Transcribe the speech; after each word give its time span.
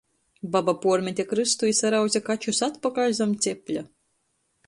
Baba 0.53 0.73
puormete 0.85 1.25
krystu 1.33 1.69
i 1.71 1.75
sarause 1.81 2.23
kačus 2.31 2.63
atpakaļ 2.71 3.15
zam 3.21 3.35
cepļa. 3.47 3.87